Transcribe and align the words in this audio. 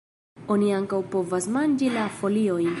Oni 0.55 0.71
ankaŭ 0.77 1.01
povas 1.17 1.47
manĝi 1.59 1.95
la 1.99 2.11
foliojn. 2.21 2.69